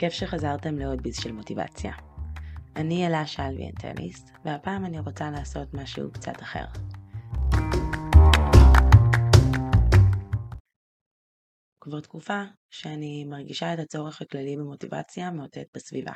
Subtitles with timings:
[0.00, 1.92] כיף שחזרתם לעוד ביז של מוטיבציה.
[2.76, 6.64] אני אלה שלוי אנטליס, והפעם אני רוצה לעשות משהו קצת אחר.
[11.80, 16.12] כבר תקופה שאני מרגישה את הצורך הכללי במוטיבציה מאותת בסביבה.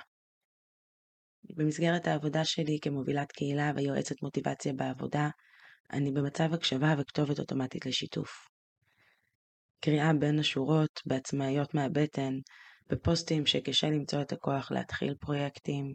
[1.56, 5.28] במסגרת העבודה שלי כמובילת קהילה ויועצת מוטיבציה בעבודה,
[5.92, 8.48] אני במצב הקשבה וכתובת אוטומטית לשיתוף.
[9.80, 12.32] קריאה בין השורות, בעצמאיות מהבטן,
[12.90, 15.94] בפוסטים שקשה למצוא את הכוח להתחיל פרויקטים,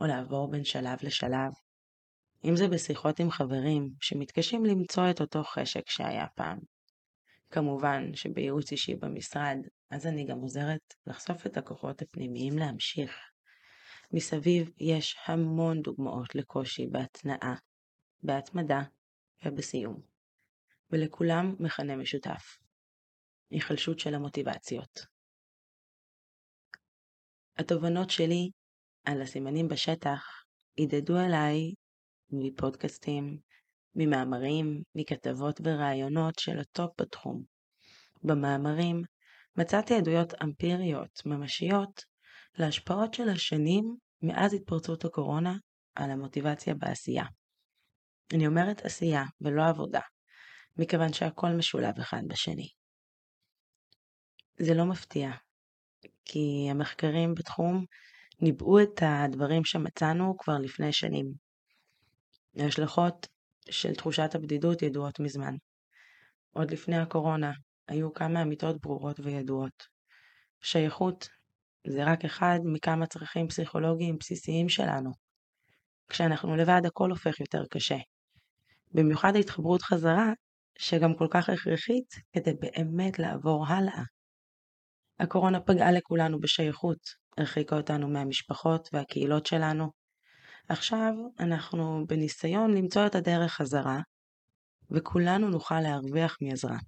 [0.00, 1.52] או לעבור בין שלב לשלב.
[2.44, 6.58] אם זה בשיחות עם חברים שמתקשים למצוא את אותו חשק שהיה פעם.
[7.50, 9.56] כמובן שבייעוץ אישי במשרד,
[9.90, 13.16] אז אני גם עוזרת לחשוף את הכוחות הפנימיים להמשיך.
[14.12, 17.54] מסביב יש המון דוגמאות לקושי בהתנעה,
[18.22, 18.82] בהתמדה
[19.44, 20.00] ובסיום.
[20.90, 22.58] ולכולם מכנה משותף.
[23.50, 25.15] היחלשות של המוטיבציות.
[27.58, 28.50] התובנות שלי
[29.04, 30.44] על הסימנים בשטח
[30.78, 31.74] הדהדו אליי
[32.30, 33.38] מפודקאסטים,
[33.94, 37.42] ממאמרים, מכתבות וראיונות של הטופ בתחום.
[38.22, 39.02] במאמרים
[39.56, 42.04] מצאתי עדויות אמפיריות, ממשיות,
[42.58, 45.56] להשפעות של השנים מאז התפרצות הקורונה
[45.94, 47.24] על המוטיבציה בעשייה.
[48.34, 50.00] אני אומרת עשייה ולא עבודה,
[50.76, 52.68] מכיוון שהכל משולב אחד בשני.
[54.58, 55.30] זה לא מפתיע,
[56.24, 57.84] כי המחקרים בתחום
[58.40, 61.32] ניבאו את הדברים שמצאנו כבר לפני שנים.
[62.56, 63.26] ההשלכות
[63.70, 65.54] של תחושת הבדידות ידועות מזמן.
[66.52, 67.52] עוד לפני הקורונה
[67.88, 69.86] היו כמה אמיתות ברורות וידועות.
[70.60, 71.28] שייכות
[71.86, 75.10] זה רק אחד מכמה צרכים פסיכולוגיים בסיסיים שלנו.
[76.08, 77.96] כשאנחנו לבד הכל הופך יותר קשה.
[78.92, 80.32] במיוחד ההתחברות חזרה,
[80.78, 84.02] שגם כל כך הכרחית כדי באמת לעבור הלאה.
[85.18, 86.98] הקורונה פגעה לכולנו בשייכות,
[87.38, 89.90] הרחיקה אותנו מהמשפחות והקהילות שלנו.
[90.68, 94.00] עכשיו אנחנו בניסיון למצוא את הדרך חזרה,
[94.90, 96.78] וכולנו נוכל להרוויח מעזרה.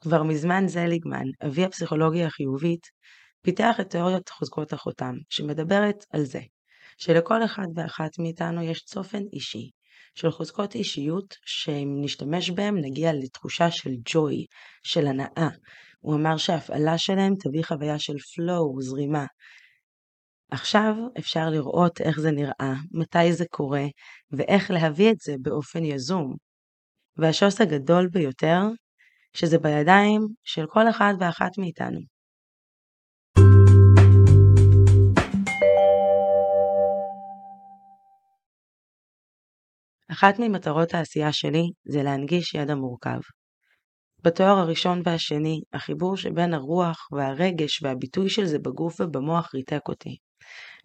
[0.00, 2.86] כבר מזמן זליגמן, אבי הפסיכולוגיה החיובית,
[3.42, 6.40] פיתח את תיאוריית חוזקות החותם, שמדברת על זה,
[6.98, 9.70] שלכל אחד ואחת מאיתנו יש צופן אישי,
[10.14, 14.46] של חוזקות אישיות שאם נשתמש בהם נגיע לתחושה של ג'וי,
[14.82, 15.48] של הנאה,
[16.04, 19.26] הוא אמר שההפעלה שלהם תביא חוויה של flow, זרימה.
[20.50, 23.84] עכשיו אפשר לראות איך זה נראה, מתי זה קורה,
[24.32, 26.34] ואיך להביא את זה באופן יזום.
[27.16, 28.60] והשוס הגדול ביותר,
[29.36, 32.00] שזה בידיים של כל אחד ואחת מאיתנו.
[40.12, 43.20] אחת ממטרות העשייה שלי זה להנגיש ידע מורכב.
[44.24, 50.16] בתואר הראשון והשני, החיבור שבין הרוח והרגש והביטוי של זה בגוף ובמוח ריתק אותי.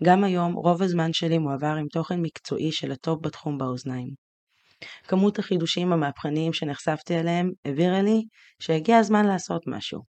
[0.03, 4.09] גם היום, רוב הזמן שלי מועבר עם תוכן מקצועי של ה top בתחום באוזניים.
[5.03, 8.21] כמות החידושים המהפכניים שנחשפתי אליהם הבהירה לי
[8.59, 10.01] שהגיע הזמן לעשות משהו.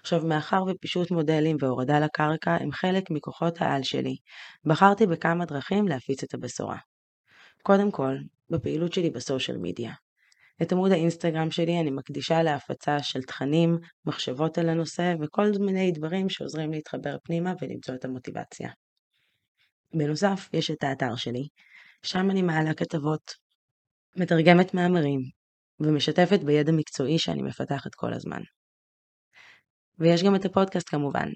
[0.00, 4.16] עכשיו, מאחר ופישוט מודלים והורדה לקרקע הם חלק מכוחות העל שלי,
[4.64, 6.78] בחרתי בכמה דרכים להפיץ את הבשורה.
[7.62, 8.14] קודם כל,
[8.50, 9.92] בפעילות שלי בסושיאל מדיה.
[10.62, 16.28] את עמוד האינסטגרם שלי אני מקדישה להפצה של תכנים, מחשבות על הנושא וכל מיני דברים
[16.28, 18.70] שעוזרים להתחבר פנימה ולמצוא את המוטיבציה.
[19.94, 21.48] בנוסף, יש את האתר שלי,
[22.02, 23.34] שם אני מעלה כתבות,
[24.16, 25.20] מתרגמת מאמרים
[25.80, 28.40] ומשתפת בידע מקצועי שאני מפתחת כל הזמן.
[29.98, 31.28] ויש גם את הפודקאסט כמובן,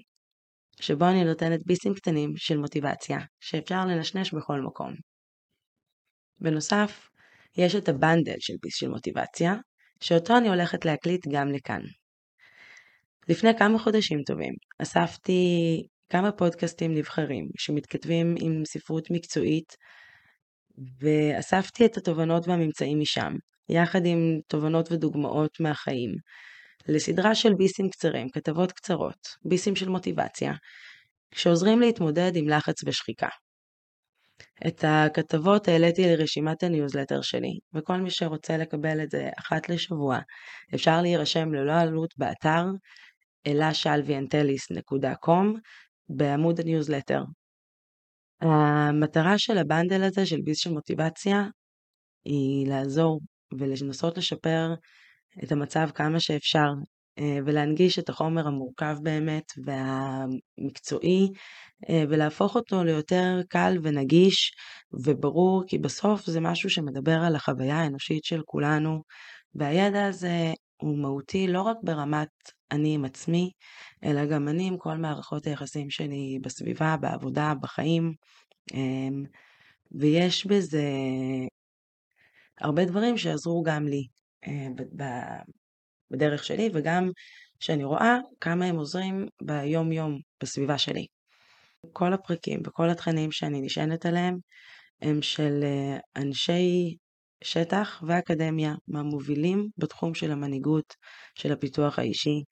[0.81, 4.93] שבו אני נותנת ביסים קטנים של מוטיבציה שאפשר לנשנש בכל מקום.
[6.39, 7.09] בנוסף,
[7.57, 9.55] יש את הבנדל של ביס של מוטיבציה,
[9.99, 11.81] שאותו אני הולכת להקליט גם לכאן.
[13.29, 19.75] לפני כמה חודשים טובים אספתי כמה פודקאסטים נבחרים שמתכתבים עם ספרות מקצועית
[21.01, 23.33] ואספתי את התובנות והממצאים משם,
[23.69, 26.11] יחד עם תובנות ודוגמאות מהחיים,
[26.87, 30.53] לסדרה של ביסים קצרים, כתבות קצרות, ביסים של מוטיבציה,
[31.35, 33.27] שעוזרים להתמודד עם לחץ ושחיקה.
[34.67, 40.19] את הכתבות העליתי לרשימת הניוזלטר שלי, וכל מי שרוצה לקבל את זה אחת לשבוע,
[40.75, 42.65] אפשר להירשם ללא עלות באתר
[43.49, 45.59] elashalviantelis.com
[46.09, 47.23] בעמוד הניוזלטר.
[48.41, 51.43] המטרה של ה bundle הזה, של ביס של מוטיבציה,
[52.25, 53.19] היא לעזור
[53.59, 54.73] ולנסות לשפר
[55.43, 56.67] את המצב כמה שאפשר
[57.45, 61.29] ולהנגיש את החומר המורכב באמת והמקצועי
[61.89, 64.51] אה, ולהפוך אותו ליותר קל ונגיש
[64.93, 69.03] וברור כי בסוף זה משהו שמדבר על החוויה האנושית של כולנו
[69.55, 72.29] והידע הזה הוא מהותי לא רק ברמת
[72.71, 73.51] אני עם עצמי,
[74.03, 78.13] אלא גם אני עם כל מערכות היחסים שלי בסביבה, בעבודה, בחיים.
[78.73, 79.23] אמ,
[79.91, 80.89] ויש בזה
[82.59, 84.07] הרבה דברים שעזרו גם לי
[84.47, 84.67] אה,
[86.13, 87.09] בדרך שלי, וגם
[87.59, 91.05] שאני רואה כמה הם עוזרים ביום-יום בסביבה שלי.
[91.93, 94.37] כל הפרקים וכל התכנים שאני נשענת עליהם
[95.01, 96.95] הם של אה, אנשי
[97.43, 100.95] שטח ואקדמיה, מהמובילים בתחום של המנהיגות,
[101.35, 102.43] של הפיתוח האישי,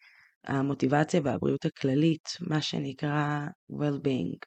[0.46, 3.40] המוטיבציה והבריאות הכללית, מה שנקרא
[3.72, 4.38] well-being.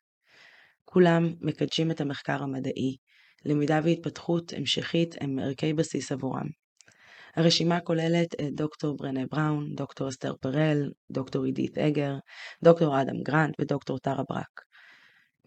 [0.85, 2.97] כולם מקדשים את המחקר המדעי.
[3.45, 6.64] למידה והתפתחות המשכית הם ערכי בסיס עבורם.
[7.37, 12.15] הרשימה כוללת את דוקטור ברנה בראון, דוקטור אסתר פרל, דוקטור עידית אגר,
[12.65, 14.61] דוקטור אדם גרנט ודוקטור טרה ברק.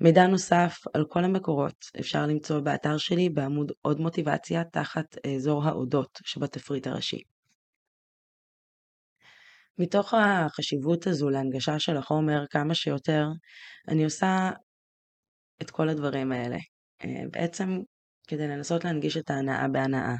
[0.02, 6.20] מידע נוסף על כל המקורות אפשר למצוא באתר שלי בעמוד עוד מוטיבציה תחת אזור ההודות
[6.26, 7.22] שבתפריט הראשי.
[9.78, 13.28] מתוך החשיבות הזו להנגשה של החומר כמה שיותר,
[13.88, 14.50] אני עושה
[15.62, 16.58] את כל הדברים האלה.
[17.04, 17.80] אה, בעצם
[18.28, 20.16] כדי לנסות להנגיש את ההנאה בהנאה.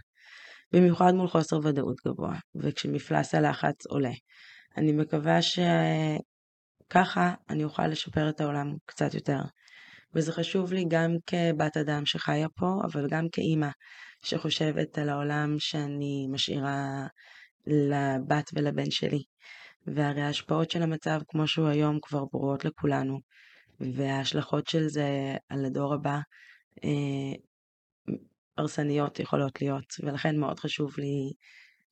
[0.72, 4.12] במיוחד מול חוסר ודאות גבוה, וכשמפלס הלחץ עולה.
[4.78, 9.40] אני מקווה שככה אני אוכל לשפר את העולם קצת יותר.
[10.16, 13.70] וזה חשוב לי גם כבת אדם שחיה פה, אבל גם כאימא
[14.26, 17.08] שחושבת על העולם שאני משאירה
[17.68, 19.24] לבת ולבן שלי.
[19.88, 23.20] והרי ההשפעות של המצב כמו שהוא היום כבר ברורות לכולנו,
[23.80, 26.20] וההשלכות של זה על הדור הבא
[26.84, 27.34] אה,
[28.58, 31.32] הרסניות יכולות להיות, ולכן מאוד חשוב לי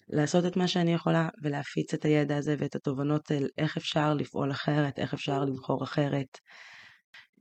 [0.10, 4.52] לעשות את מה שאני יכולה ולהפיץ את הידע הזה ואת התובנות על איך אפשר לפעול
[4.52, 6.38] אחרת, איך אפשר לבחור אחרת,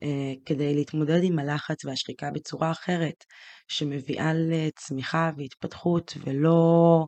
[0.03, 3.25] אה, כדי להתמודד עם הלחץ והשחיקה בצורה אחרת,
[3.69, 7.07] שמביאה לצמיחה והתפתחות ולא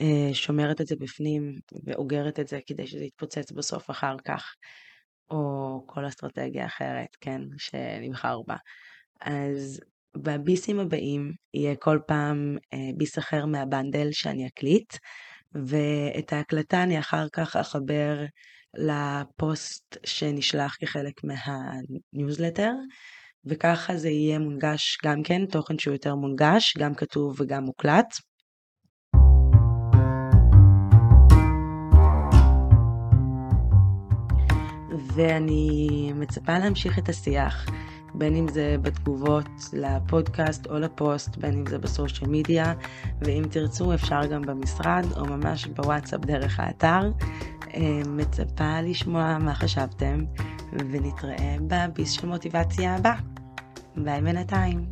[0.00, 1.52] אה, שומרת את זה בפנים
[1.84, 4.54] ואוגרת את זה כדי שזה יתפוצץ בסוף אחר כך,
[5.30, 8.56] או כל אסטרטגיה אחרת, כן, שנבחר בה.
[9.20, 9.80] אז
[10.16, 14.96] בביסים הבאים יהיה כל פעם אה, ביס אחר מה bundle שאני אקליט,
[15.54, 18.24] ואת ההקלטה אני אחר כך אחבר
[18.74, 22.72] לפוסט שנשלח כחלק מהניוזלטר,
[23.44, 28.14] וככה זה יהיה מונגש גם כן, תוכן שהוא יותר מונגש, גם כתוב וגם מוקלט.
[35.14, 37.66] ואני מצפה להמשיך את השיח.
[38.14, 42.72] בין אם זה בתגובות לפודקאסט או לפוסט, בין אם זה בסושיאל מדיה,
[43.20, 47.10] ואם תרצו אפשר גם במשרד או ממש בוואטסאפ דרך האתר.
[47.74, 50.24] אה, מצפה לשמוע מה חשבתם,
[50.72, 53.14] ונתראה בביס של מוטיבציה הבא.
[53.96, 54.84] ביי בינתיים.